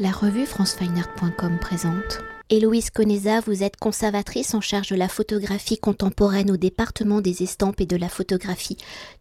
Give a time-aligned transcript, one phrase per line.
[0.00, 2.20] La revue francefineart.com présente.
[2.50, 7.80] Héloïse Conesa, vous êtes conservatrice en charge de la photographie contemporaine au département des estampes
[7.80, 8.76] et de la photographie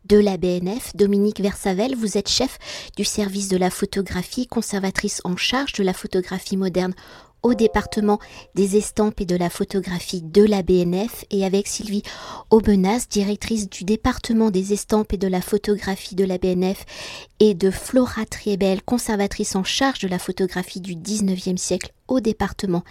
[0.06, 0.96] de la BNF.
[0.96, 2.60] Dominique Versavel, vous êtes chef
[2.96, 6.94] du service de la photographie, conservatrice en charge de la photographie moderne
[7.44, 8.20] au département
[8.56, 12.04] des estampes et de la photographie de la BNF et avec Sylvie
[12.50, 16.86] Aubenas, directrice du département des estampes et de la photographie de la BNF
[17.40, 22.84] et de Flora Triebel, conservatrice en charge de la photographie du 19e siècle au département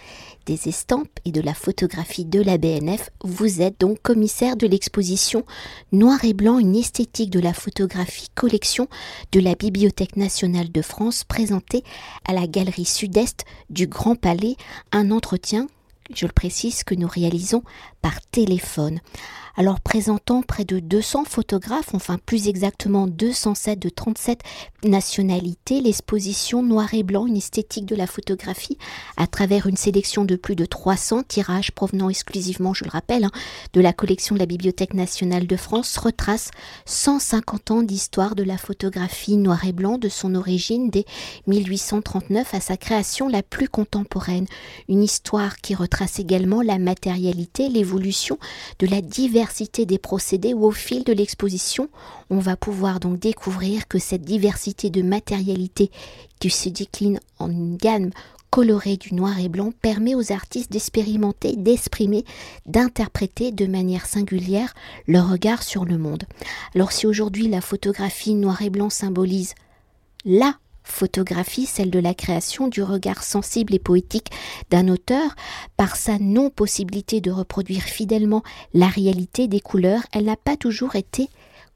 [0.45, 3.09] des estampes et de la photographie de la BNF.
[3.23, 5.43] Vous êtes donc commissaire de l'exposition
[5.91, 8.87] Noir et blanc, une esthétique de la photographie collection
[9.31, 11.83] de la Bibliothèque nationale de France présentée
[12.27, 14.55] à la galerie sud-est du Grand Palais.
[14.91, 15.67] Un entretien,
[16.13, 17.63] je le précise, que nous réalisons
[18.01, 18.99] par téléphone
[19.57, 24.41] alors présentant près de 200 photographes, enfin plus exactement 207 de 37
[24.83, 28.77] nationalités, l'exposition Noir et Blanc, une esthétique de la photographie,
[29.17, 33.31] à travers une sélection de plus de 300 tirages provenant exclusivement, je le rappelle, hein,
[33.73, 36.51] de la collection de la Bibliothèque nationale de France, retrace
[36.85, 41.05] 150 ans d'histoire de la photographie noir et blanc de son origine dès
[41.47, 44.45] 1839 à sa création la plus contemporaine.
[44.87, 48.37] Une histoire qui retrace également la matérialité, l'évolution
[48.77, 49.46] de la diversité
[49.85, 51.89] des procédés où au fil de l'exposition,
[52.29, 55.91] on va pouvoir donc découvrir que cette diversité de matérialité
[56.39, 58.11] qui se décline en une gamme
[58.49, 62.23] colorée du noir et blanc permet aux artistes d'expérimenter, d'exprimer,
[62.65, 64.73] d'interpréter de manière singulière
[65.07, 66.23] leur regard sur le monde.
[66.75, 69.53] Alors si aujourd'hui la photographie noir et blanc symbolise
[70.25, 70.53] la
[70.87, 74.31] photographie, celle de la création du regard sensible et poétique
[74.69, 75.35] d'un auteur,
[75.75, 78.43] par sa non-possibilité de reproduire fidèlement
[78.73, 81.29] la réalité des couleurs, elle n'a pas toujours été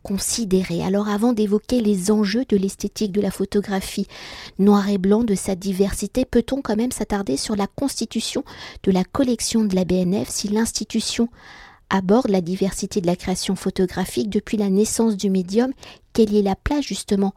[0.04, 0.84] considérée.
[0.84, 4.08] Alors avant d'évoquer les enjeux de l'esthétique de la photographie
[4.60, 8.44] noir et blanc, de sa diversité, peut-on quand même s'attarder sur la constitution
[8.84, 11.30] de la collection de la BNF si l'institution
[11.90, 15.72] aborde la diversité de la création photographique depuis la naissance du médium,
[16.14, 17.34] quelle est la place justement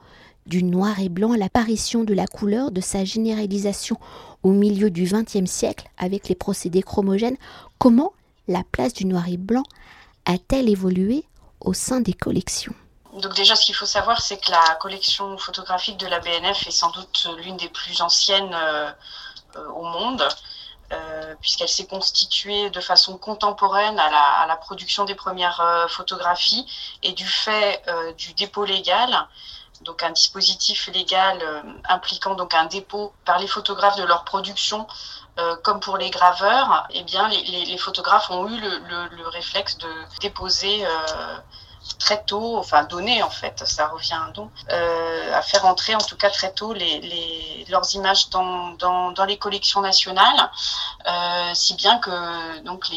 [0.47, 3.99] du noir et blanc à l'apparition de la couleur, de sa généralisation
[4.43, 7.38] au milieu du XXe siècle avec les procédés chromogènes,
[7.78, 8.12] comment
[8.47, 9.65] la place du noir et blanc
[10.27, 11.25] a-t-elle évolué
[11.60, 12.75] au sein des collections?
[13.15, 16.72] Donc déjà, ce qu'il faut savoir, c'est que la collection photographique de la BNF est
[16.72, 18.91] sans doute l'une des plus anciennes euh,
[19.56, 20.26] euh, au monde,
[20.93, 26.66] euh, puisqu'elle s'est constituée de façon contemporaine à la, à la production des premières photographies.
[27.03, 27.82] Et du fait
[28.19, 29.28] du dépôt légal
[29.84, 34.86] donc un dispositif légal euh, impliquant donc un dépôt par les photographes de leur production,
[35.38, 39.88] euh, comme pour les graveurs, eh bien les, photographes ont eu le, réflexe de
[40.20, 41.36] déposer euh,
[41.98, 46.16] très tôt, enfin donner en fait, ça revient donc, euh, à faire entrer en tout
[46.16, 50.50] cas très tôt leurs images dans, les collections nationales,
[51.06, 52.88] euh, si bien que donc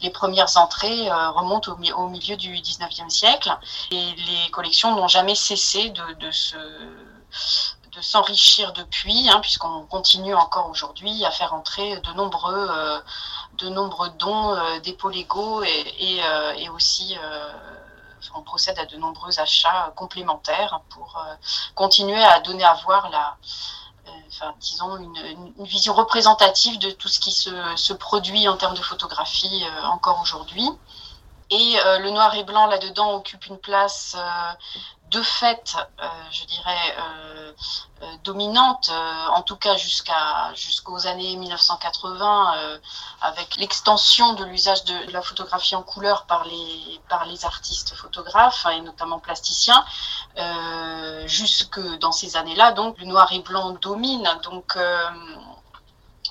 [0.00, 3.50] les, premières entrées euh, remontent au, milieu du 19e siècle.
[3.90, 6.56] Et les collections n'ont jamais cessé de, de se
[7.96, 12.68] de s'enrichir depuis, hein, puisqu'on continue encore aujourd'hui à faire entrer de nombreux,
[14.18, 17.16] dons euh, dépôts légaux et aussi
[18.34, 21.34] on procède à de nombreux achats complémentaires pour euh,
[21.74, 23.36] continuer à donner à voir la,
[24.08, 29.86] euh, une, vision représentative de tout ce qui se, produit en termes de photographie euh,
[29.86, 30.68] encore aujourd'hui.
[31.50, 34.16] Et le noir et blanc là-dedans occupe une place
[35.10, 37.52] de fait, euh, je dirais, euh,
[38.02, 42.54] euh, dominante, en tout cas jusqu'à jusqu'aux années 1980,
[43.20, 48.66] avec l'extension de l'usage de, la photographie en couleur par les par les artistes photographes
[48.66, 49.84] hein, et notamment plasticiens,
[51.26, 54.28] jusque dans ces années-là, donc le noir et blanc domine.
[54.42, 54.76] Donc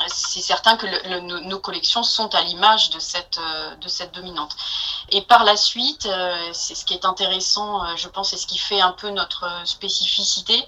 [0.08, 0.88] c'est certain que
[1.20, 3.76] nos, collections sont à l'image de cette, euh,
[4.14, 4.56] dominante.
[5.10, 8.48] Et par la suite, euh, c'est ce qui est intéressant, euh, je pense, et ce
[8.48, 10.68] qui fait un peu notre spécificité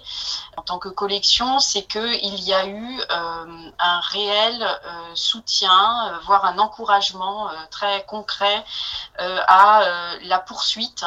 [0.56, 4.66] en tant que collection, c'est qu'il y a eu un réel
[5.14, 8.64] soutien, voire un encouragement très concret
[9.18, 9.82] à
[10.22, 11.04] la poursuite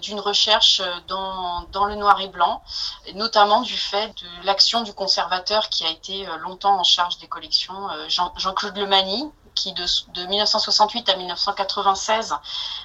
[0.00, 2.62] d'une recherche dans le noir et blanc,
[3.14, 7.47] notamment du fait de l'action du conservateur qui a été longtemps en charge des collections
[7.70, 12.34] euh, Jean-Claude Lemani, qui de, 1968 à 1996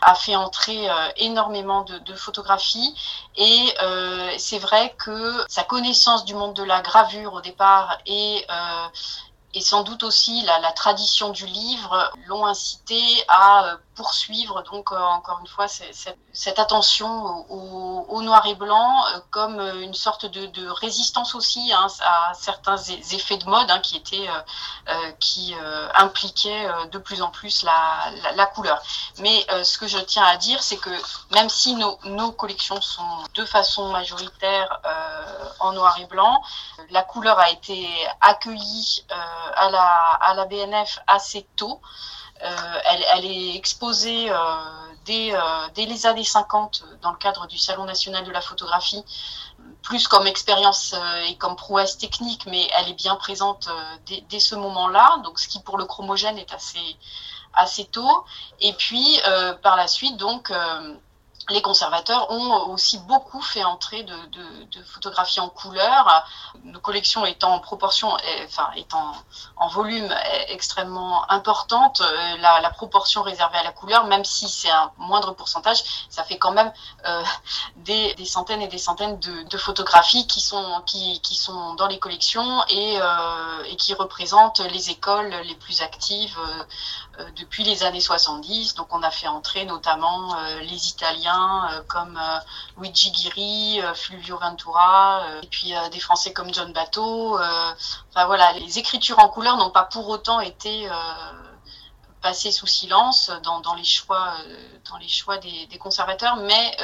[0.02, 2.96] a fait entrer euh, énormément de, photographies.
[3.36, 8.46] Et euh, c'est vrai que sa connaissance du monde de la gravure au départ et
[9.62, 15.68] sans doute aussi la, tradition du livre l'ont incité à poursuivre donc encore une fois
[15.68, 22.78] cette, attention au, noir et blanc comme une sorte de, résistance aussi hein, à certains
[22.78, 24.28] effets de mode hein, qui étaient
[25.20, 25.56] qui
[25.94, 28.82] impliquaient de plus en plus la, couleur.
[29.20, 30.90] Mais ce que je tiens à dire, c'est que
[31.34, 34.80] même si nos, collections sont de façon majoritaire
[35.60, 36.42] en noir et blanc,
[36.90, 37.88] la couleur a été
[38.22, 39.70] accueillie à
[40.36, 41.82] la BNF assez tôt.
[42.44, 42.80] Euh,
[43.16, 44.36] elle, est exposée euh,
[45.06, 45.40] dès, euh,
[45.76, 49.04] dès, les années 50 dans le cadre du Salon national de la photographie,
[49.82, 50.94] plus comme expérience
[51.28, 53.70] et comme prouesse technique, mais elle est bien présente
[54.06, 56.98] dès, ce moment-là, donc ce qui pour le chromogène est assez,
[57.54, 58.26] assez tôt.
[58.60, 59.20] Et puis
[59.62, 60.52] par la suite, donc
[61.50, 64.16] les conservateurs ont aussi beaucoup fait entrer de,
[64.86, 66.26] photographies en couleur,
[66.64, 69.14] nos collections étant en proportion, enfin étant
[69.58, 70.14] en volume
[70.48, 75.84] extrêmement importante, euh, la, proportion réservée à la couleur, même si c'est un moindre pourcentage,
[76.10, 76.72] ça fait quand même
[77.06, 77.24] euh,
[77.78, 83.64] des, centaines et des centaines de, photographies qui sont, qui, sont dans les collections euh,
[83.66, 86.38] et, qui représentent les écoles les plus actives
[87.36, 88.76] depuis les années 70.
[88.76, 92.40] Donc on a fait entrer notamment les Italiens euh, comme euh,
[92.78, 97.36] Luigi Guiri, euh, Fluvio Ventura, et puis des Français comme John Bateau.
[97.38, 100.90] enfin voilà, les écritures en couleur n'ont pas pour autant été
[102.22, 104.34] passées sous silence dans, les choix,
[104.90, 106.78] dans les choix des, conservateurs, mais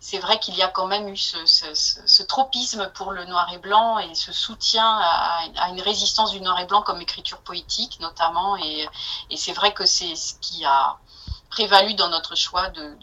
[0.00, 3.98] c'est vrai qu'il y a quand même eu ce, tropisme pour le noir et blanc
[3.98, 8.56] et ce soutien à, une résistance du noir et blanc comme écriture poétique notamment.
[8.56, 8.88] Et,
[9.36, 10.98] c'est vrai que c'est ce qui a
[11.50, 12.96] prévalu dans notre choix de,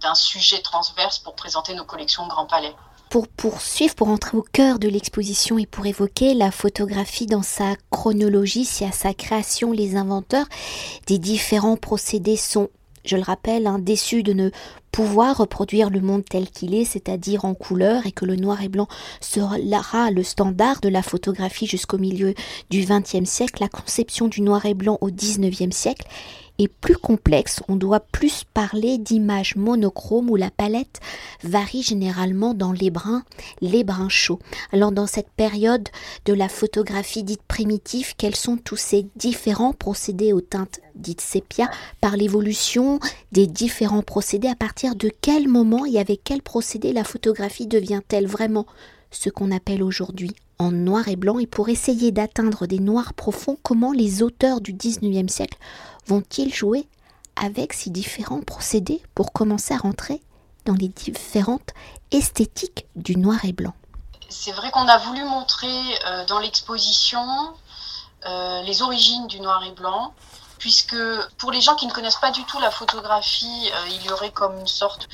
[0.00, 2.74] d'un sujet transverse pour présenter nos collections au Grand Palais.
[3.10, 7.76] Pour poursuivre, pour entrer au cœur de l'exposition et pour évoquer la photographie dans sa
[7.90, 10.46] chronologie, si à sa création les inventeurs
[11.06, 12.68] des différents procédés sont,
[13.04, 14.50] je le rappelle, hein, de ne
[14.96, 18.70] pouvoir reproduire le monde tel qu'il est, c'est-à-dire en couleur, et que le noir et
[18.70, 18.88] blanc
[19.20, 22.32] sera le standard de la photographie jusqu'au milieu
[22.70, 26.06] du XXe siècle, la conception du noir et blanc au XIXe siècle
[26.58, 31.00] est plus complexe, on doit plus parler d'images monochromes où la palette
[31.42, 33.24] varie généralement dans les brins,
[33.60, 34.38] les brins chauds.
[34.72, 35.88] Alors dans cette période
[36.24, 41.68] de la photographie dite primitive, quels sont tous ces différents procédés aux teintes dites sépia
[42.00, 43.00] par l'évolution
[43.32, 48.26] des différents procédés à partir de quel moment et avec quel procédé la photographie devient-elle
[48.26, 48.66] vraiment
[49.10, 51.38] ce qu'on appelle aujourd'hui en noir et blanc.
[51.38, 55.58] Et pour essayer d'atteindre des noirs profonds, comment les auteurs du 19e siècle
[56.06, 56.86] vont-ils jouer
[57.36, 60.22] avec ces différents procédés pour commencer à rentrer
[60.64, 61.72] dans les différentes
[62.10, 63.74] esthétiques du noir et blanc?
[64.28, 65.66] C'est vrai qu'on a voulu montrer
[66.06, 67.20] euh, dans l'exposition
[68.26, 70.12] euh, les origines du noir et blanc,
[70.58, 70.96] puisque
[71.38, 74.32] pour les gens qui ne connaissent pas du tout la photographie, euh, il y aurait
[74.32, 75.08] comme une sorte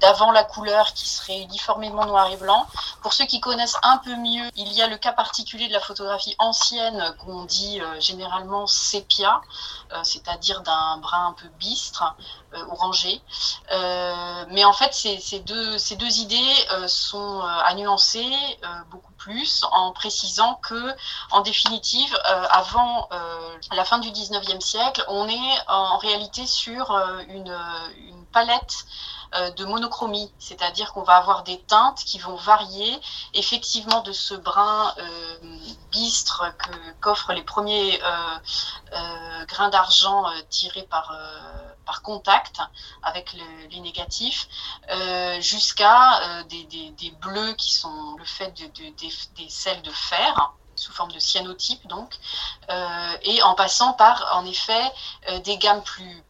[0.00, 2.66] d'avant la couleur qui serait uniformément noir et blanc.
[3.02, 5.80] Pour ceux qui connaissent un peu mieux, il y a le cas particulier de la
[5.80, 9.40] photographie ancienne qu'on dit euh, généralement sépia,
[9.92, 12.14] euh, c'est-à-dire d'un brun un peu bistre,
[12.54, 13.20] euh, orangé.
[14.50, 16.54] mais en fait, ces, deux, ces deux idées
[16.86, 18.24] sont à nuancer
[18.90, 20.94] beaucoup plus en précisant que,
[21.30, 22.16] en définitive,
[22.50, 23.08] avant
[23.72, 24.73] la fin du 19e siècle,
[25.08, 26.90] on est en réalité sur
[27.28, 27.56] une,
[28.08, 28.84] une palette
[29.36, 33.00] euh, de monochromie, c'est-à-dire qu'on va avoir des teintes qui vont varier
[33.32, 35.38] effectivement de ce brun euh,
[35.90, 36.44] bistre
[37.00, 41.12] qu'offrent les premiers euh, grains d'argent tirés par,
[42.02, 42.58] contact
[43.02, 43.34] avec
[43.70, 44.46] les négatifs,
[45.40, 51.18] jusqu'à des, bleus qui sont le fait de, des sels de fer sous forme de
[51.18, 52.18] cyanotype donc,
[52.70, 54.92] euh, et en passant par en effet
[55.28, 56.24] euh, des gammes plus,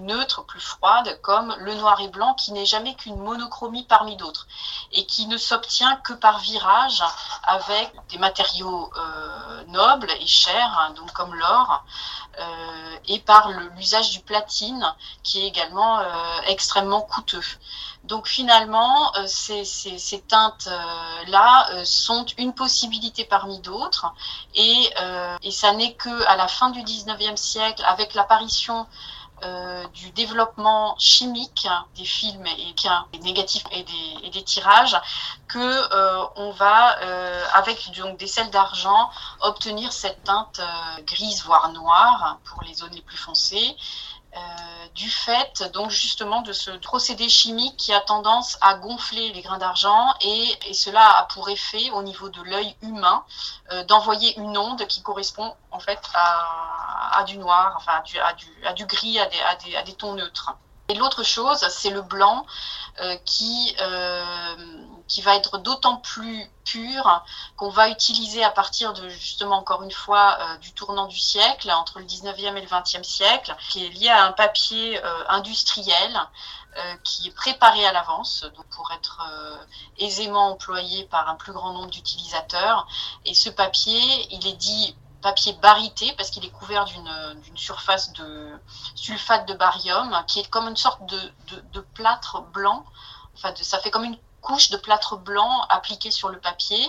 [0.00, 4.46] neutres, plus froides, comme le noir et blanc qui n'est jamais qu'une monochromie parmi d'autres
[4.92, 7.02] et qui ne s'obtient que par virage
[7.42, 11.84] avec des matériaux euh, nobles et chers, hein, donc comme l'or,
[13.06, 16.00] et par l'usage du platine qui est également
[16.46, 17.44] extrêmement coûteux.
[18.04, 24.12] Donc finalement, euh, ces, teintes-là euh, sont une possibilité parmi d'autres.
[24.54, 28.86] Et, euh, ça n'est que à la fin du 19e siècle, avec l'apparition
[29.94, 31.66] du développement chimique
[31.96, 32.74] des films et
[33.14, 33.86] des négatifs et
[34.30, 35.00] des, tirages
[35.48, 36.88] que on va
[37.54, 39.08] avec donc des sels d'argent
[39.40, 40.60] obtenir cette teinte
[41.06, 44.09] grise voire noire pour les zones les plus foncées euh,
[44.94, 49.58] du fait donc justement de ce procédé chimique qui a tendance à gonfler les grains
[49.58, 53.24] d'argent et, cela a pour effet au niveau de l'œil humain
[53.72, 58.02] euh, d'envoyer une onde qui correspond en fait à, du noir, enfin
[58.64, 59.26] à du, gris, à
[59.84, 60.54] des, tons neutres.
[60.88, 62.46] Et l'autre chose, c'est le blanc
[63.00, 64.56] euh, qui, euh,
[65.10, 67.22] qui va être d'autant plus pur
[67.56, 71.70] qu'on va utiliser à partir de, justement, encore une fois, euh, du tournant du siècle,
[71.70, 76.20] entre le 19e et le 20e siècle, qui est lié à un papier industriel
[77.02, 79.26] qui est préparé à l'avance, donc pour être
[79.98, 82.86] aisément employé par un plus grand nombre d'utilisateurs.
[83.24, 84.00] Et ce papier,
[84.32, 88.50] il est dit papier barité parce qu'il est couvert d'une surface de
[88.94, 91.32] sulfate de barium qui est comme une sorte de,
[91.72, 92.84] de, plâtre blanc.
[93.34, 96.84] Enfin, ça fait comme une couche de plâtre blanc appliquée sur le papier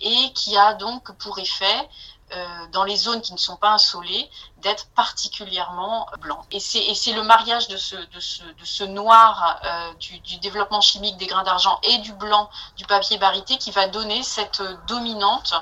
[0.00, 1.88] et qui a donc pour effet
[2.34, 6.44] euh, dans les zones qui ne sont pas insolées, d'être particulièrement blanc.
[6.50, 11.96] Et c'est le mariage de ce, noir euh, du, développement chimique des grains d'argent et
[11.98, 15.54] du blanc du papier barité qui va donner cette dominante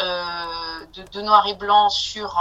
[0.00, 2.38] euh, de, noir et blanc sur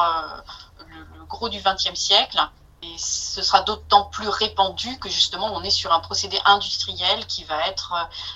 [0.89, 2.41] le, gros du XXe siècle.
[2.83, 7.43] Et ce sera d'autant plus répandu que justement on est sur un procédé industriel qui
[7.43, 7.93] va être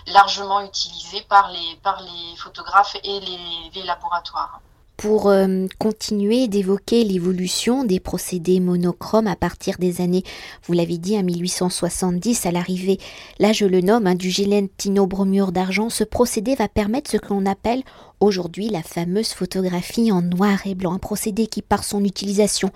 [0.07, 4.61] largement utilisé par les, photographes et les, laboratoires.
[4.97, 10.23] Pour euh, continuer d'évoquer l'évolution des procédés monochromes à partir des années,
[10.63, 12.99] vous l'avez dit, à 1870 à l'arrivée,
[13.39, 17.45] là je le nomme, hein, du gélatino-bromure d'argent, ce procédé va permettre ce que l'on
[17.45, 17.83] appelle
[18.21, 22.71] aujourd'hui la fameuse photographie en noir et blanc, un procédé qui par son utilisation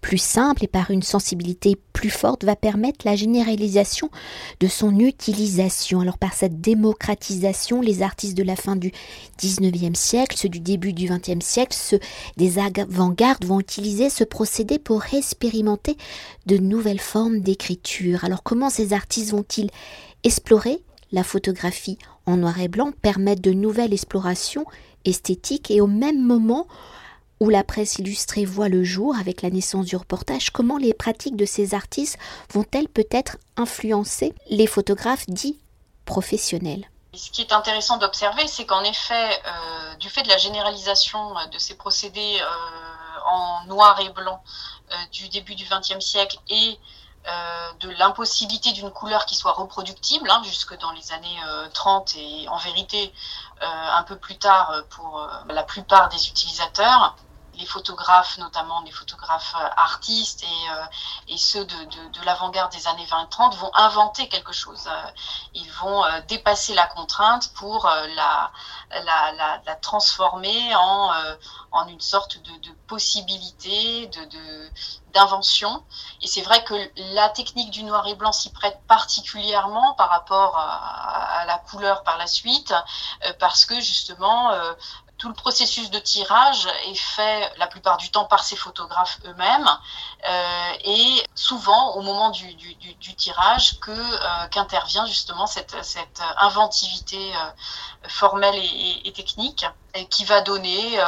[0.00, 4.10] plus simple et par une sensibilité plus forte va permettre la généralisation
[4.60, 6.00] de son utilisation.
[6.00, 8.92] Alors par cette démocratisation, les artistes de la fin du
[9.40, 12.00] 19e siècle, ceux du début du 20e siècle, ceux
[12.36, 15.96] des avant-gardes vont utiliser ce procédé pour expérimenter
[16.46, 18.24] de nouvelles formes d'écriture.
[18.24, 19.70] Alors comment ces artistes vont-ils
[20.24, 24.64] explorer la photographie en noir et blanc, permettre de nouvelles explorations
[25.04, 26.66] esthétiques et au même moment
[27.40, 31.36] où la presse illustrée voit le jour avec la naissance du reportage, comment les pratiques
[31.36, 32.18] de ces artistes
[32.52, 35.58] vont-elles peut-être influencer les photographes dits
[36.04, 36.86] professionnels?
[37.14, 41.58] Ce qui est intéressant d'observer, c'est qu'en effet, euh, du fait de la généralisation de
[41.58, 44.42] ces procédés euh, en noir et blanc
[44.92, 46.78] euh, du début du XXe siècle et
[47.80, 51.38] de l'impossibilité d'une couleur qui soit reproductible, hein, jusque dans les années
[51.74, 53.12] 30 et en vérité
[53.60, 57.14] un peu plus tard pour la plupart des utilisateurs,
[57.60, 60.84] les photographes, notamment les photographes euh, artistes et, euh,
[61.28, 64.88] et ceux de, de, de l'avant-garde des années 20-30 vont inventer quelque chose.
[64.88, 65.10] Euh,
[65.54, 68.50] ils vont dépasser la contrainte pour la,
[68.90, 71.10] la, la, transformer en,
[71.72, 74.70] en une sorte de, de possibilité, de,
[75.12, 75.84] d'invention.
[76.22, 76.74] Et c'est vrai que
[77.14, 82.16] la technique du noir et blanc s'y prête particulièrement par rapport à, la couleur par
[82.16, 82.72] la suite,
[83.38, 84.52] parce que justement,
[85.20, 89.68] tout le processus de tirage est fait la plupart du temps par ces photographes eux-mêmes
[90.26, 97.36] euh, et souvent au moment du, du, tirage que euh, qu'intervient justement cette, cette inventivité
[97.36, 100.98] euh, formelle et, technique et qui va donner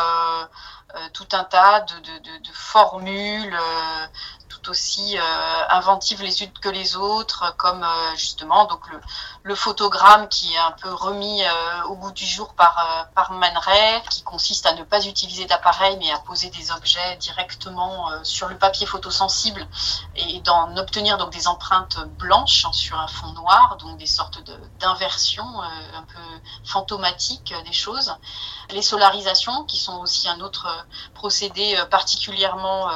[1.14, 3.58] tout un tas de, de formules
[4.68, 5.22] aussi euh,
[5.70, 8.80] inventives les unes que les autres, comme euh, justement donc
[9.42, 13.30] le, photogramme qui est un peu remis euh, au bout du jour par, par
[14.10, 18.56] qui consiste à ne pas utiliser d'appareil mais à poser des objets directement sur le
[18.56, 19.66] papier photosensible
[20.16, 24.40] et d'en obtenir donc des empreintes blanches sur un fond noir, donc des sortes
[24.80, 26.18] d'inversions un peu
[26.64, 28.14] fantomatiques des choses.
[28.70, 30.66] Les solarisations, qui sont aussi un autre
[31.14, 32.90] procédé particulièrement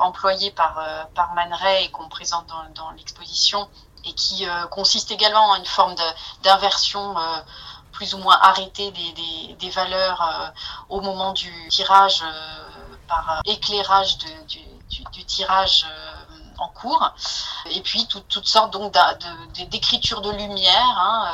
[0.00, 0.78] employé par
[1.14, 3.68] par Man Ray et qu'on présente dans, l'exposition
[4.04, 5.94] et qui euh, consiste également en une forme
[6.42, 7.40] d'inversion euh,
[7.92, 10.52] plus ou moins arrêtée des, valeurs
[10.88, 12.22] au moment du tirage
[13.08, 15.84] par éclairage du, tirage
[16.58, 17.12] en cours.
[17.72, 18.94] Et puis toutes sortes donc
[19.68, 20.98] d'écriture de, lumière.
[20.98, 21.28] Hein,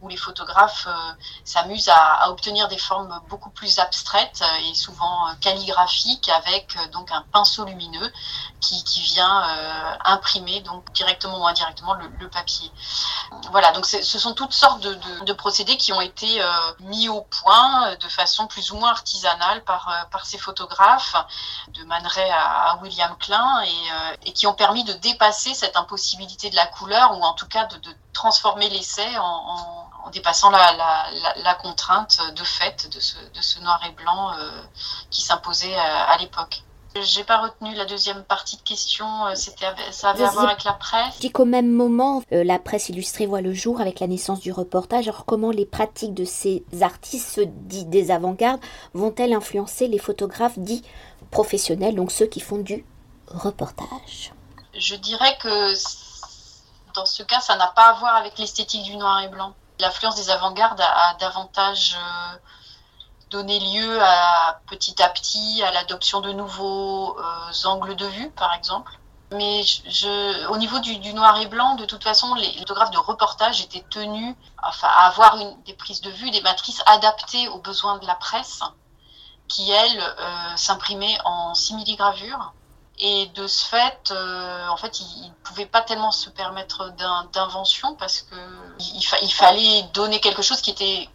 [0.00, 1.12] où les photographes euh,
[1.44, 7.12] s'amusent à, obtenir des formes beaucoup plus abstraites et souvent euh, calligraphiques avec euh, donc
[7.12, 8.12] un pinceau lumineux
[8.60, 9.42] qui, vient
[10.04, 12.70] imprimer donc directement ou indirectement le, papier.
[13.50, 16.40] Voilà, donc ce sont toutes sortes de, de, procédés qui ont été
[16.80, 21.16] mis au point de façon plus ou moins artisanale par, par ces photographes,
[21.68, 26.50] de Man Ray à, William Klein, et, et, qui ont permis de dépasser cette impossibilité
[26.50, 32.44] de la couleur, ou en tout cas de, transformer l'essai en dépassant la, contrainte de
[32.44, 34.50] fait de ce, noir et blanc euh,
[35.10, 36.62] qui s'imposait à, l'époque.
[37.00, 39.26] J'ai pas retenu la deuxième partie de question.
[39.26, 41.20] Euh, c'était, ça avait à voir avec la presse.
[41.20, 44.50] Dis qu'au même moment, euh, la presse illustrée voit le jour avec la naissance du
[44.50, 45.06] reportage.
[45.06, 48.60] Alors, comment les pratiques de ces artistes, dits des avant-gardes,
[48.92, 50.82] vont-elles influencer les photographes dits
[51.30, 52.84] professionnels, donc ceux qui font du
[53.28, 54.32] reportage?
[54.74, 55.72] Je dirais que
[56.94, 59.54] dans ce cas, ça n'a pas à voir avec l'esthétique du noir et blanc.
[59.80, 62.38] L'influence des avant-gardes a, davantage euh,
[63.30, 68.52] donné lieu à petit à petit à l'adoption de nouveaux euh, angles de vue, par
[68.54, 68.92] exemple.
[69.32, 69.62] Mais
[70.48, 74.34] au niveau du, noir et blanc, de toute façon, les photographes de reportage étaient tenus
[74.60, 78.60] enfin, à avoir des prises de vue, des matrices adaptées aux besoins de la presse,
[79.46, 82.52] qui, elles, euh, s'imprimaient en simili-gravure.
[83.00, 86.92] Et de ce fait, euh, en fait, ils ne pouvaient pas tellement se permettre
[87.32, 88.36] d'invention parce que
[88.78, 91.08] il, fallait donner quelque chose qui était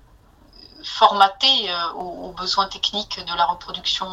[0.83, 4.07] formaté euh, aux, besoins techniques de la reproduction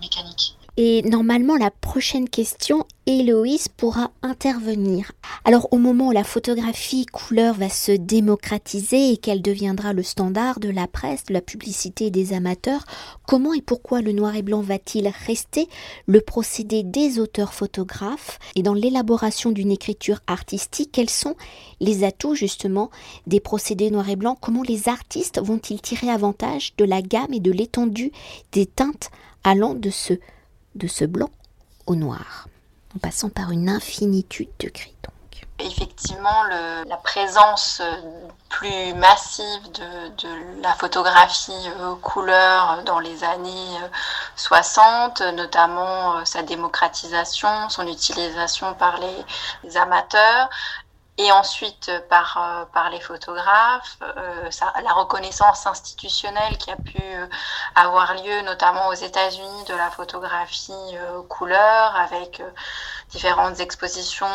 [0.00, 0.56] mécanique.
[0.78, 5.12] Et normalement, la prochaine question, Héloïse pourra intervenir.
[5.46, 10.60] Alors, au moment où la photographie couleur va se démocratiser et qu'elle deviendra le standard
[10.60, 12.84] de la presse, de la publicité des amateurs,
[13.26, 15.66] comment et pourquoi le noir et blanc va-t-il rester
[16.06, 18.38] le procédé des auteurs photographes?
[18.54, 21.36] Et dans l'élaboration d'une écriture artistique, quels sont
[21.80, 22.90] les atouts justement
[23.26, 24.36] des procédés noir et blanc?
[24.38, 28.12] Comment les artistes vont-ils tirer avantage de la gamme et de l'étendue
[28.52, 29.08] des teintes
[29.42, 30.14] allant de ce
[30.76, 31.30] de ce blanc
[31.86, 32.48] au noir,
[32.94, 34.96] en passant par une infinitude de gris.
[35.58, 36.44] Effectivement,
[36.86, 37.94] la présence euh,
[38.50, 43.78] plus massive de, la photographie euh, couleur dans les années
[44.36, 50.50] 60, euh, notamment sa démocratisation, son utilisation par les amateurs,
[51.18, 54.50] et ensuite euh, par, euh, par les photographes, euh,
[54.82, 57.00] la reconnaissance institutionnelle qui a pu
[57.74, 60.72] avoir lieu notamment aux États-Unis de la photographie
[61.28, 62.42] couleur avec
[63.10, 64.26] différentes expositions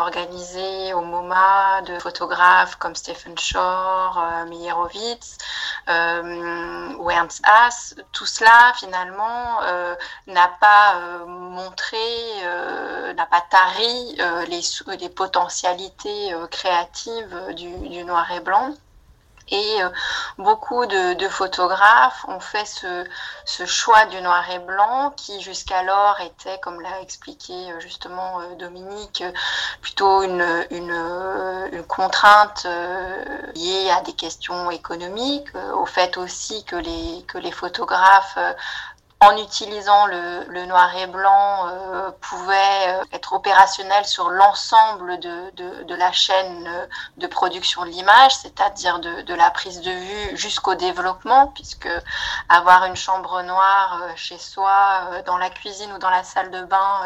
[0.00, 5.38] organisées au MoMA de photographes comme Stephen Shore, Meyerowitz
[5.88, 7.94] ou Ernst Haas.
[8.12, 9.60] Tout cela finalement
[10.26, 11.96] n'a pas montré,
[13.14, 14.16] n'a pas tari
[14.48, 14.60] les,
[14.98, 18.74] les potentialités euh, créative euh, du, noir et blanc.
[19.48, 19.88] Et euh,
[20.38, 26.80] beaucoup de, photographes ont fait ce, choix du noir et blanc qui jusqu'alors était, comme
[26.80, 29.22] l'a expliqué justement Dominique,
[29.82, 32.66] plutôt une, une, contrainte
[33.54, 38.38] liée à des questions économiques, au fait aussi que les, que les photographes
[39.26, 46.12] en utilisant le, noir et blanc, euh, pouvait euh, être opérationnel sur l'ensemble de, la
[46.12, 46.86] chaîne euh,
[47.16, 51.88] de production de l'image, c'est-à-dire de, de, la prise de vue jusqu'au développement, puisque
[52.48, 57.00] avoir une chambre noire chez soi, dans la cuisine ou dans la salle de bain,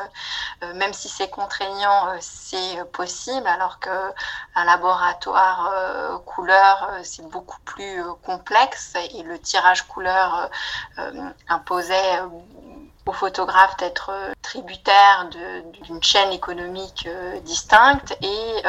[0.74, 9.22] même si c'est contraignant, c'est possible, alors qu'un laboratoire couleur, c'est beaucoup plus complexe et
[9.22, 10.50] le tirage couleur
[11.48, 12.26] imposait euh,
[13.06, 15.28] aux photographes d'être euh, tributaires
[15.82, 18.62] d'une chaîne économique euh, distincte et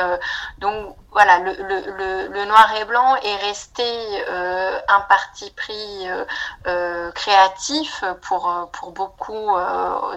[0.58, 3.84] donc voilà, le, noir et blanc est resté
[4.30, 6.26] euh, un parti pris euh,
[6.68, 9.52] euh créatif pour, pour beaucoup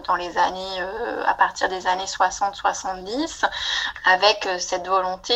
[0.06, 0.86] dans les années,
[1.26, 3.44] à partir des années 60-70,
[4.04, 5.34] avec cette volonté,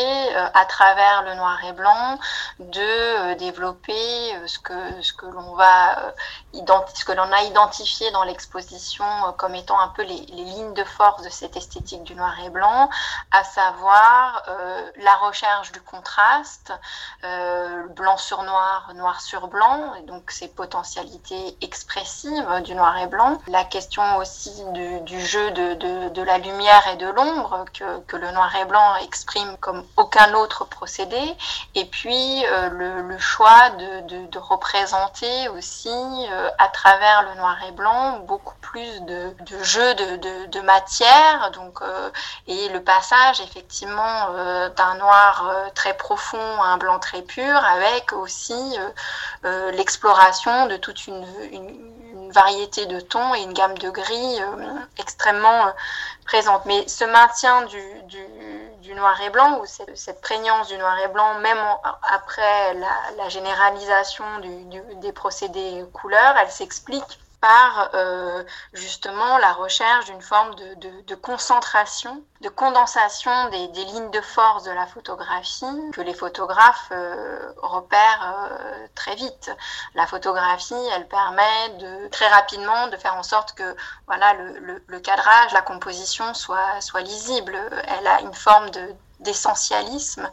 [0.54, 2.18] à travers le noir et blanc,
[2.60, 6.14] de développer ce que, ce que l'on va
[6.94, 9.04] ce que l'on a identifié dans l'exposition
[9.36, 12.50] comme étant un peu les, les, lignes de force de cette esthétique du noir et
[12.50, 12.88] blanc,
[13.32, 14.42] à savoir
[14.96, 16.72] la recherche du contraste,
[17.24, 23.06] euh, blanc sur noir, noir sur blanc, et donc ces potentialités expressives du noir et
[23.06, 23.38] blanc.
[23.48, 28.64] La question aussi du, jeu de, la lumière et de l'ombre que, le noir et
[28.64, 31.36] blanc exprime comme aucun autre procédé,
[31.74, 32.68] et puis euh,
[33.02, 39.34] le, choix de, représenter aussi euh, à travers le noir et blanc beaucoup plus de,
[39.62, 41.80] jeu de, matière, donc,
[42.46, 44.30] et le passage effectivement
[44.76, 48.90] d'un noir euh, très profond un blanc très pur, avec aussi euh,
[49.44, 51.24] euh, l'exploration de toute une,
[52.30, 54.38] variété de tons et une gamme de gris
[54.98, 55.72] extrêmement
[56.26, 56.66] présente.
[56.66, 61.58] Mais ce maintien du, noir et blanc, ou cette, prégnance du noir et blanc, même
[62.02, 62.74] après
[63.16, 64.26] la, généralisation
[64.96, 72.48] des procédés couleurs, elle s'explique par euh, justement la recherche d'une forme de, concentration, de
[72.48, 79.14] condensation des, lignes de force de la photographie que les photographes euh, repèrent euh, très
[79.14, 79.50] vite.
[79.94, 85.52] La photographie, elle permet de très rapidement de faire en sorte que voilà le, cadrage,
[85.52, 87.56] la composition soit, soit lisible.
[87.86, 90.30] Elle a une forme de d'essentialisme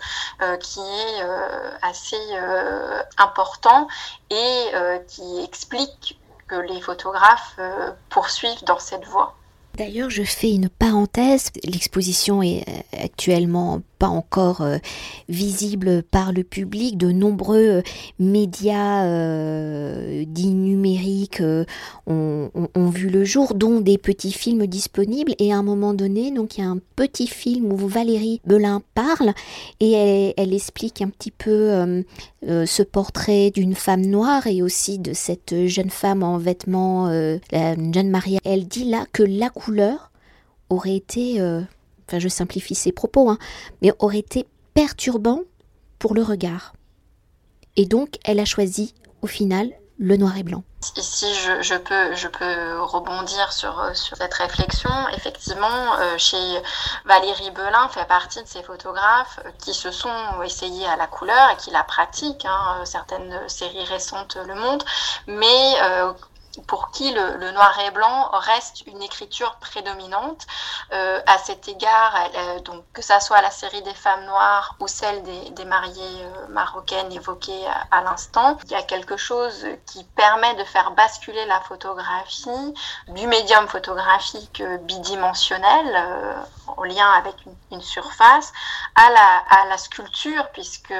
[0.59, 1.23] qui est
[1.81, 2.21] assez
[3.17, 3.87] important
[4.29, 4.71] et
[5.07, 7.60] qui explique que les photographes
[8.10, 9.36] poursuivent dans cette voie.
[9.77, 11.51] D'ailleurs, je fais une parenthèse.
[11.65, 14.77] L'exposition est euh, actuellement pas encore euh,
[15.29, 16.97] visible par le public.
[16.97, 17.81] De nombreux euh,
[18.19, 19.05] médias
[20.25, 21.41] dits numériques
[22.08, 25.34] ont, vu le jour, dont des petits films disponibles.
[25.39, 28.81] Et à un moment donné, donc il y a un petit film où Valérie Belin
[28.93, 29.34] parle
[29.79, 32.03] et elle, explique un petit peu
[32.43, 37.08] ce portrait d'une femme noire et aussi de cette jeune femme en vêtements,
[37.51, 38.39] la jeune Maria.
[38.45, 40.12] Elle dit là que la couleur
[40.69, 41.62] aurait été, euh,
[42.07, 43.37] enfin je simplifie ses propos, hein,
[43.81, 45.41] mais aurait été perturbant
[45.99, 46.73] pour le regard.
[47.75, 50.63] Et donc elle a choisi au final le noir et blanc.
[50.97, 51.25] Ici,
[51.61, 54.91] je, peux, je peux rebondir sur, euh, sur cette réflexion.
[55.13, 56.61] Effectivement, euh, chez
[57.05, 61.57] Valérie Belin fait partie de ces photographes qui se sont essayés à la couleur et
[61.57, 62.45] qui la pratiquent.
[62.45, 62.81] Hein.
[62.83, 64.85] Certaines séries récentes le montrent.
[65.27, 65.75] Mais
[66.61, 70.45] pour qui le, noir et blanc reste une écriture prédominante.
[70.91, 74.87] Euh, à cet égard, euh, donc, que ça soit la série des femmes noires ou
[74.87, 80.53] celle des, mariées euh, marocaines évoquées à, l'instant, il y a quelque chose qui permet
[80.55, 82.73] de faire basculer la photographie
[83.07, 86.35] du médium photographique bidimensionnel
[86.77, 88.53] en lien avec une, surface
[88.95, 90.93] à la, à la, sculpture, puisque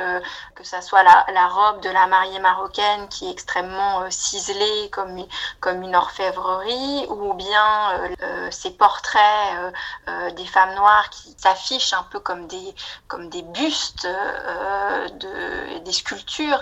[0.55, 5.25] que ça soit la, la, robe de la mariée marocaine qui est extrêmement ciselée comme
[5.59, 9.73] comme une orfèvrerie, ou bien euh, euh, ces portraits
[10.07, 12.75] euh, des femmes noires qui s'affichent un peu comme des,
[13.07, 16.61] comme des bustes, de, des sculptures.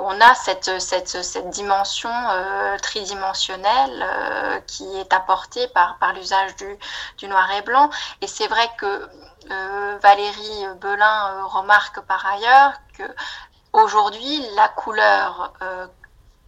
[0.00, 2.10] on a cette, cette, cette dimension
[2.82, 6.78] tridimensionnelle qui est apportée par, par l'usage du,
[7.18, 7.90] du noir et blanc.
[8.38, 9.08] C'est vrai que
[10.00, 13.02] Valérie Belin remarque par ailleurs que
[13.72, 15.52] aujourd'hui la couleur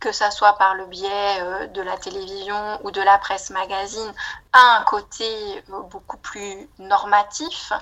[0.01, 4.13] que ça soit par le biais euh, de la télévision ou de la presse magazine,
[4.53, 7.73] a un côté euh, beaucoup plus normatif,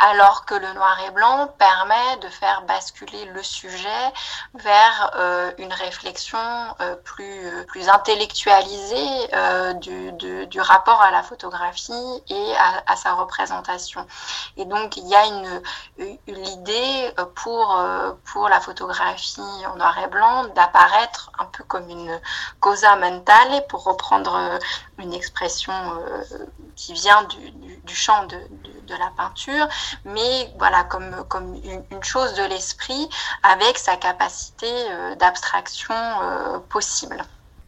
[0.00, 4.12] alors que le noir et blanc permet de faire basculer le sujet
[4.54, 6.38] vers euh, une réflexion
[7.04, 9.28] plus, plus intellectualisée
[9.80, 10.12] du,
[10.46, 12.54] du, rapport à la photographie et
[12.86, 14.06] à, sa représentation.
[14.56, 15.62] Et donc, il y a une,
[16.26, 17.82] l'idée pour,
[18.32, 22.20] pour la photographie en noir et blanc d'apparaître un peu comme une
[22.60, 24.58] causa mentale, pour reprendre euh,
[25.02, 26.22] une expression euh,
[26.76, 27.26] qui vient
[27.84, 28.36] du, champ de,
[28.88, 29.68] la peinture,
[30.04, 33.08] mais voilà, comme, comme une, chose de l'esprit
[33.42, 35.94] avec sa capacité euh, d'abstraction
[36.68, 37.22] possible.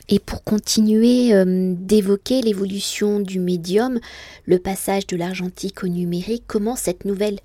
[0.08, 4.00] Et pour continuer d'évoquer l'évolution du médium,
[4.46, 7.38] le passage de l'argentique au numérique, comment cette nouvelle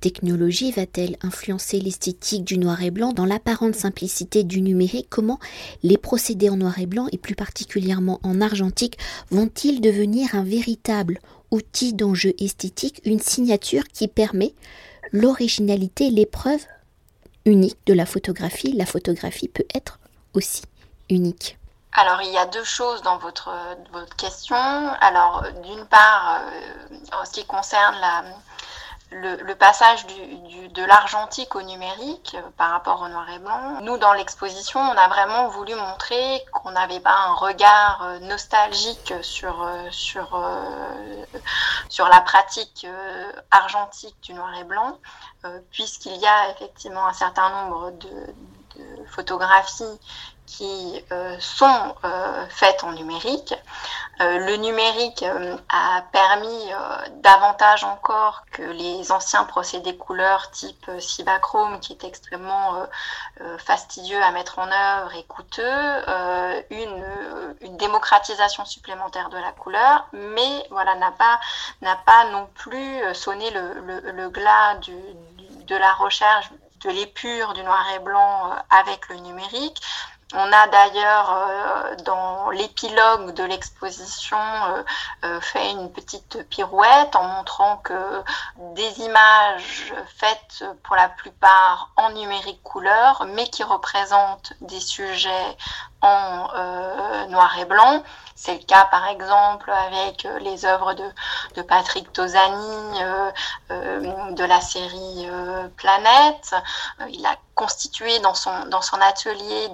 [0.00, 5.08] technologie va-t-elle influencer l'esthétique du noir et blanc dans l'apparente simplicité du numérique?
[5.10, 5.38] Comment
[5.82, 8.98] les procédés en noir et blanc et plus particulièrement en argentique
[9.30, 11.18] vont-ils devenir un véritable
[11.50, 14.54] outil d'enjeu esthétique, une signature qui permet
[15.12, 16.64] l'originalité, l'épreuve
[17.44, 18.72] unique de la photographie?
[18.72, 19.98] La photographie peut être
[20.34, 20.62] aussi
[21.08, 21.58] unique.
[21.92, 23.50] Alors, il y a deux choses dans votre,
[23.92, 24.56] votre question.
[24.56, 28.24] Alors, d'une part, euh, en ce qui concerne la,
[29.10, 33.80] le, passage du, de l'argentique au numérique euh, par rapport au noir et blanc.
[33.82, 39.14] Nous, dans l'exposition, on a vraiment voulu montrer qu'on n'avait pas un regard euh, nostalgique
[39.22, 40.40] sur, euh, sur,
[41.88, 42.86] sur la pratique
[43.50, 44.98] argentique du noir et blanc,
[45.70, 48.08] puisqu'il y a effectivement un certain nombre de,
[48.76, 49.98] de photographies
[50.48, 53.54] qui euh, sont euh, faites en numérique.
[54.20, 55.24] Euh, le numérique
[55.68, 56.70] a permis
[57.18, 62.86] davantage encore que les anciens procédés couleurs type Cibachrome, qui est extrêmement
[63.58, 66.04] fastidieux à mettre en œuvre et coûteux,
[66.70, 67.04] une,
[67.76, 71.38] démocratisation supplémentaire de la couleur, mais voilà, n'a pas,
[72.04, 78.52] pas non plus sonné le, glas de la recherche de l'épure du noir et blanc
[78.70, 79.80] avec le numérique.
[80.34, 84.82] On a d'ailleurs euh, dans l'épilogue de l'exposition euh,
[85.24, 88.22] euh, fait une petite pirouette en montrant que
[88.74, 95.56] des images faites pour la plupart en numérique couleur, mais qui représentent des sujets
[96.02, 96.48] en
[97.28, 98.02] noir et blanc,
[98.40, 103.30] c'est le cas par exemple avec euh, les œuvres de, Patrick Tosani euh,
[103.72, 105.26] euh, de la série
[105.76, 106.54] Planète.
[107.10, 109.68] il a constitué dans son, dans son atelier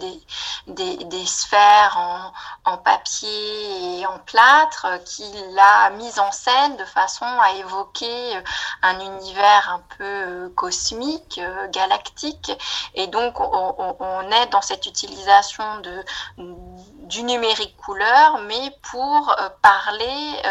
[0.66, 2.33] des, des, sphères en,
[2.72, 8.42] en, papier et en plâtre qu'il a mises en scène de façon à évoquer
[8.83, 12.50] un univers un peu cosmique, galactique.
[12.94, 16.03] Et donc on, on est dans cette utilisation de
[17.05, 20.43] du numérique couleur, mais pour parler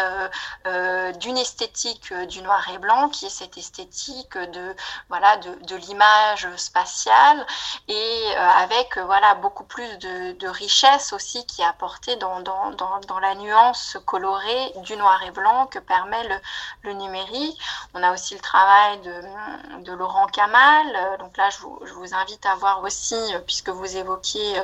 [1.18, 4.74] d'une esthétique du noir et blanc, qui est cette esthétique de
[5.08, 7.44] voilà de, l'image spatiale
[7.88, 13.34] et avec voilà beaucoup plus de, richesse aussi qui est apportée dans, dans, dans, la
[13.34, 16.36] nuance colorée du noir et blanc que permet le,
[16.82, 17.58] le numérique.
[17.94, 21.18] On a aussi le travail de, de Laurent Kamal.
[21.18, 24.54] Donc là, je je vous, invite à voir aussi, puisque vous évoquiez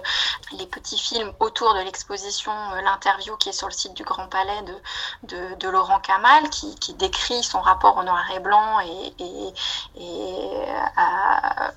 [0.53, 2.53] les petits films autour de l'exposition,
[2.85, 4.63] l'interview qui est sur le site du Grand Palais
[5.23, 10.65] de, de, Laurent Kamal, qui, qui, décrit son rapport au noir et blanc et, et,
[10.97, 11.73] à,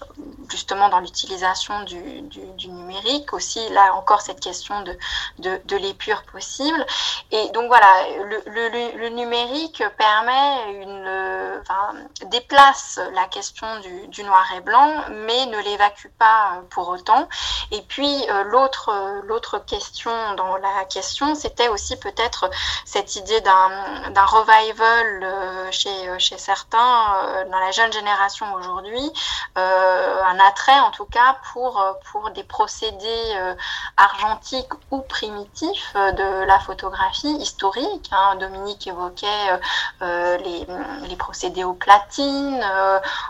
[0.50, 3.34] justement dans l'utilisation du, du, numérique.
[3.34, 4.98] Aussi, là encore, cette question de,
[5.40, 6.86] de, de l'épure possible.
[7.32, 7.88] Et donc voilà,
[8.26, 11.94] le, le, numérique permet une, enfin,
[12.28, 17.28] déplace la question du, du, noir et blanc, mais ne l'évacue pas pour autant.
[17.72, 18.92] Et puis euh, l'autre
[19.24, 19.93] l'autre question
[20.38, 22.50] dans la question, c'était aussi peut-être
[22.86, 29.12] cette idée d'un revival euh, chez, chez certains, euh, dans la jeune génération aujourd'hui,
[29.56, 33.56] un attrait en tout cas pour, pour des procédés
[33.98, 38.10] argentiques ou primitifs de la photographie historique.
[38.12, 38.36] Hein.
[38.38, 39.60] Dominique évoquait
[40.02, 40.66] les,
[41.08, 42.66] les, procédés aux platines,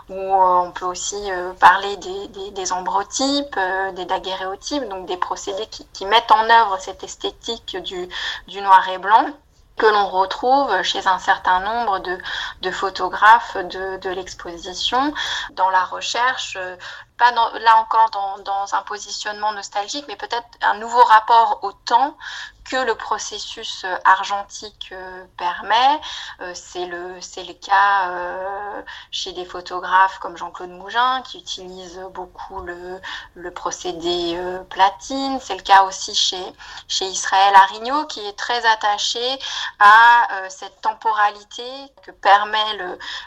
[0.08, 3.58] ou on peut aussi parler des, des, des ambrotypes,
[3.94, 8.08] des daguerréotypes, donc des procédés qui, qui mettent en œuvre cette esthétique du,
[8.60, 9.26] noir et blanc
[9.76, 11.98] que l'on retrouve chez un certain nombre
[12.62, 15.12] de, photographes de, de l'exposition
[15.52, 16.56] dans la recherche,
[17.16, 18.10] pas là encore
[18.44, 22.16] dans, un positionnement nostalgique, mais peut-être un nouveau rapport au temps
[22.64, 26.00] que le processus euh, argentique euh, permet.
[26.40, 28.10] Euh, c'est le, le cas
[29.10, 33.00] chez des photographes comme Jean-Claude Mougin qui utilise beaucoup le,
[33.34, 35.38] le procédé platine.
[35.40, 36.42] C'est le cas aussi chez,
[36.88, 39.38] chez Israël Arigno qui est très attaché
[39.78, 41.62] à cette temporalité
[42.02, 42.76] que permet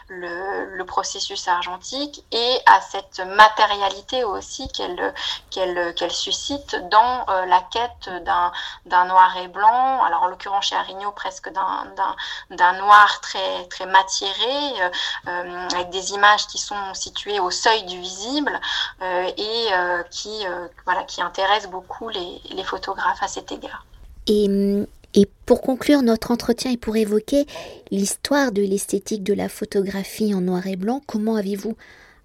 [0.08, 3.77] le, le processus argentique et à cette matérialité
[4.24, 5.14] aussi qu'elle,
[5.50, 8.52] qu'elle, qu'elle suscite dans la quête d'un,
[8.86, 14.82] d'un noir et blanc, alors en l'occurrence chez Arigno presque d'un noir très, très matéré,
[14.82, 14.88] euh,
[15.28, 18.60] euh, avec des images qui sont situées au seuil du visible
[19.02, 19.66] euh, et
[20.10, 20.44] qui,
[20.84, 23.84] voilà, qui intéressent beaucoup les, les, photographes à cet égard.
[24.26, 24.48] Et,
[25.14, 27.46] et pour conclure notre entretien et pour évoquer
[27.90, 31.76] l'histoire de l'esthétique de la photographie en noir et blanc, comment avez-vous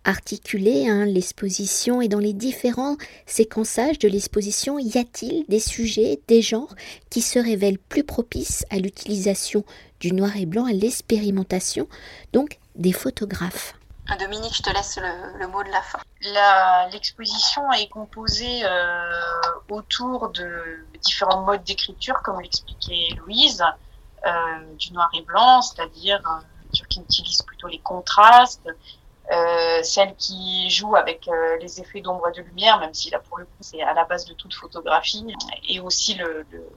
[0.05, 6.41] articuler hein, l'exposition et dans les différents séquençages de l'exposition, y a-t-il des sujets, des
[6.41, 6.75] genres
[7.09, 9.63] qui se révèlent plus propices à l'utilisation
[9.99, 11.87] du noir et blanc, à l'expérimentation,
[12.33, 13.75] donc des photographes?
[14.19, 14.99] Dominique, je te laisse
[15.39, 15.99] le, mot de la fin.
[16.91, 19.11] L'exposition est composée euh,
[19.69, 23.63] autour de différents modes d'écriture, comme l'expliquait Louise,
[24.25, 24.29] euh,
[24.77, 28.67] du noir et blanc, c'est-à-dire euh, qui utilise plutôt les contrastes,
[29.83, 33.37] celle qui joue avec euh, les effets d'ombre et de lumière, même si là pour
[33.37, 35.25] le coup c'est à la base de toute photographie,
[35.67, 36.67] et aussi le, le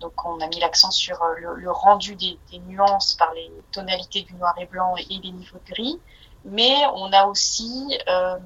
[0.00, 3.50] donc on a mis l'accent sur euh, le, le rendu des, des, nuances par les
[3.72, 6.00] tonalités du noir et blanc et les niveaux de gris,
[6.44, 8.36] mais on a aussi euh,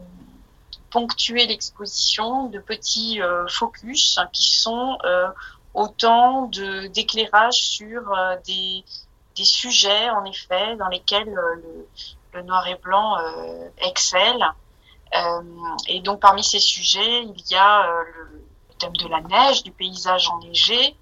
[0.91, 4.97] ponctué l'exposition de petits focus qui sont
[5.75, 8.03] autant de d'éclairage sur
[8.47, 8.85] des,
[9.37, 11.87] des sujets en effet dans lesquels le,
[12.33, 14.45] le noir et blanc euh, excelle.
[15.15, 15.41] Euh,
[15.87, 18.05] et donc parmi ces sujets, il y a euh,
[18.69, 20.97] le thème de la neige, du paysage enneigé,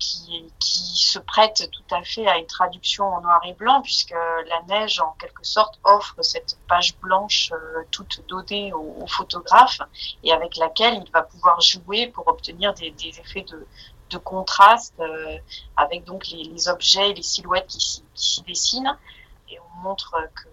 [0.00, 4.10] qui, qui se prête tout à fait à une traduction en noir et blanc, puisque
[4.10, 7.52] la neige, en quelque sorte, offre cette page blanche
[7.92, 9.78] toute donnée au, photographe
[10.24, 13.68] et avec laquelle il va pouvoir jouer pour obtenir des, effets de,
[14.10, 15.00] de contraste
[15.76, 18.98] avec donc les, objets et les silhouettes qui s'y dessinent.
[19.48, 20.48] Et on montre que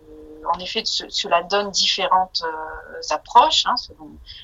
[0.53, 3.75] en effet, cela donne différentes euh, approches hein,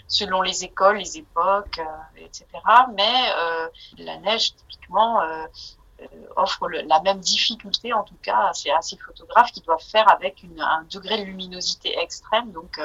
[0.08, 2.46] selon, les écoles, les époques, euh, etc.
[2.94, 5.22] Mais euh, la neige, typiquement,
[6.36, 10.60] offre la même difficulté, en tout cas, à ces, photographes qui doivent faire avec une,
[10.60, 12.52] un degré de luminosité extrême.
[12.52, 12.80] Donc,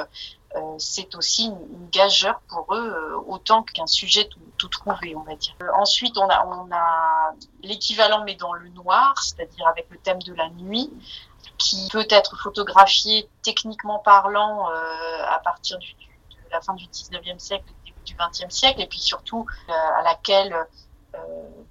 [0.77, 5.55] c'est aussi une, gageure pour eux, autant qu'un sujet tout, tout, trouvé, on va dire.
[5.79, 10.91] ensuite, on a l'équivalent, mais dans le noir, c'est-à-dire avec le thème de la nuit
[11.57, 17.39] qui peut être photographié techniquement parlant euh, à partir du, de la fin du 19e
[17.39, 20.53] siècle, début du 20e siècle, et puis surtout euh, à laquelle
[21.15, 21.17] euh,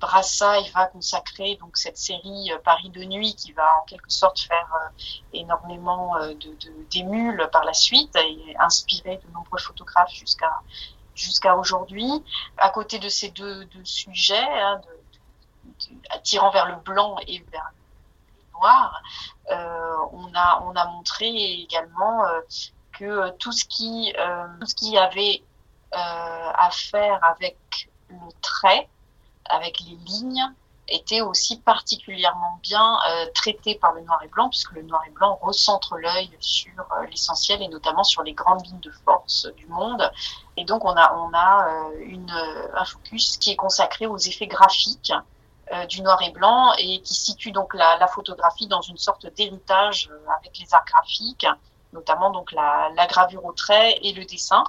[0.01, 4.68] Brassailles va consacrer donc cette série Paris de nuit qui va en quelque sorte faire
[5.33, 10.53] énormément de, de d'émules par la suite et inspirer de nombreux photographes jusqu'à
[11.16, 12.22] jusqu'à aujourd'hui.
[12.59, 14.81] À côté de ces deux, sujets, hein,
[16.11, 17.86] attirant vers le blanc et vers le
[18.61, 19.03] noir,
[19.51, 22.23] on, a, on a montré également
[22.92, 24.12] que tout ce qui,
[24.77, 25.42] qui avait
[25.92, 27.57] à faire avec
[28.09, 28.88] le trait,
[29.49, 30.47] avec les lignes,
[30.88, 35.11] était aussi particulièrement bien euh, traité par le noir et blanc, puisque le noir et
[35.11, 39.66] blanc recentre l'œil sur euh, l'essentiel et notamment sur les grandes lignes de force du
[39.66, 40.11] monde.
[40.57, 41.12] Et donc on a,
[41.69, 45.12] euh, un focus qui est consacré aux effets graphiques
[45.88, 50.57] du noir et blanc et qui situe donc la, photographie dans une sorte d'héritage avec
[50.59, 51.46] les arts graphiques,
[51.92, 54.64] notamment donc la, gravure au trait et le dessin.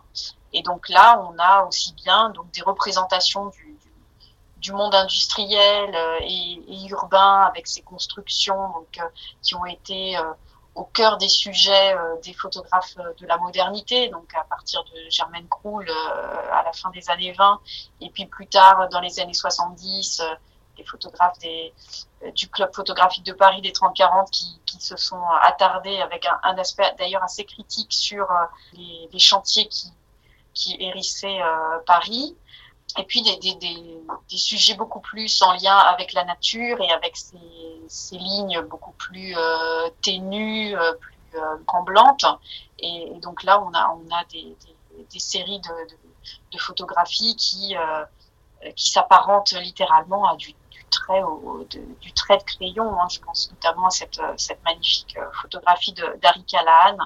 [0.53, 3.51] Et donc là, on a aussi bien donc des représentations
[4.59, 9.03] du, monde industriel euh, et, urbain avec ces constructions euh,
[9.41, 10.23] qui ont été euh,
[10.75, 15.89] au cœur des sujets des photographes de la modernité, donc à partir de Germaine Kroul
[16.51, 17.59] à la fin des années 20,
[18.01, 20.21] et puis plus tard dans les années 70,
[20.77, 21.73] les photographes des,
[22.33, 26.93] du club photographique de Paris des 30-40 qui, qui, se sont attardés avec un, aspect
[26.97, 28.27] d'ailleurs assez critique sur
[28.73, 29.87] les, les, chantiers qui,
[30.53, 31.39] qui hérissaient
[31.85, 32.35] Paris
[32.97, 33.75] et puis des, des, des,
[34.29, 37.37] des, sujets beaucoup plus en lien avec la nature et avec ces,
[37.87, 42.25] ces lignes beaucoup plus euh, ténues, euh, plus euh, tremblantes.
[42.79, 44.55] Et, donc là, on a, on a des,
[45.11, 45.95] des séries de,
[46.53, 50.53] de, photographies qui, euh, qui s'apparentent littéralement à du
[50.89, 51.21] trait,
[51.71, 52.99] de, du trait de crayon.
[52.99, 53.07] Hein.
[53.09, 56.97] Je pense notamment à cette, cette magnifique euh, photographie d'Ari Callahan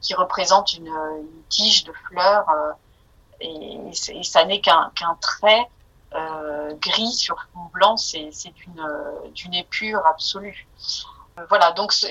[0.00, 2.46] qui représente une, une, tige de fleurs
[3.40, 3.78] et,
[4.22, 5.68] ça n'est qu'un trait
[6.14, 8.30] euh, gris sur fond blanc, c'est
[9.34, 10.66] d'une épure absolue.
[11.38, 12.10] Euh, voilà, donc ce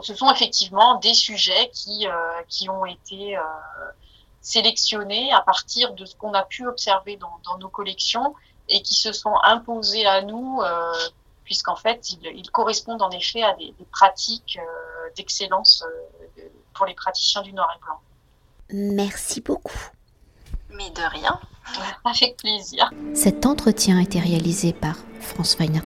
[0.00, 3.42] sont effectivement des sujets qui, euh, ont été euh,
[4.40, 8.34] sélectionnés à partir de ce qu'on a pu observer dans, nos collections
[8.68, 10.92] et qui se sont imposés à nous, euh,
[11.44, 14.58] puisqu'en fait, ils, ils, correspondent en effet à des, des pratiques
[15.16, 15.84] d'excellence
[16.74, 18.00] pour les praticiens du noir et blanc.
[18.70, 19.90] Merci beaucoup.
[20.70, 21.40] Mais de rien.
[22.04, 22.90] Avec plaisir.
[23.14, 25.76] Cet entretien a été réalisé par France Weiner